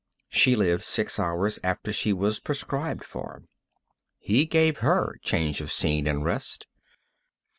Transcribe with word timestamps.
She 0.31 0.55
lived 0.55 0.83
six 0.83 1.19
hours 1.19 1.59
after 1.63 1.93
she 1.93 2.11
was 2.11 2.39
prescribed 2.39 3.03
for. 3.03 3.43
He 4.17 4.47
gave 4.47 4.77
her 4.79 5.19
change 5.21 5.61
of 5.61 5.71
scene 5.71 6.07
and 6.07 6.25
rest. 6.25 6.65